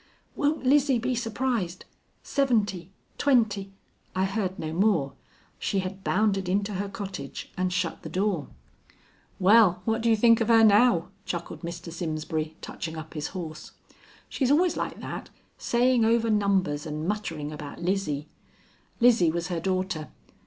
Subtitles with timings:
[0.35, 1.85] Won't Lizzie be surprised!
[2.23, 3.71] Seventy; twenty"
[4.15, 5.13] I heard no more
[5.59, 8.47] she had bounded into her cottage and shut the door.
[9.37, 11.93] "Waal, what do you think of her now?" chuckled Mr.
[11.93, 13.73] Simsbury, touching up his horse.
[14.27, 15.29] "She's always like that,
[15.59, 18.27] saying over numbers, and muttering about Lizzie.
[18.99, 20.09] Lizzie was her daughter.